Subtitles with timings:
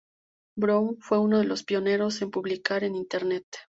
[0.57, 3.45] Brown fue uno de los pioneros en publicar en internet.